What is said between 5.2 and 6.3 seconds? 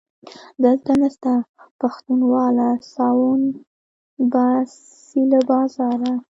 له بازاره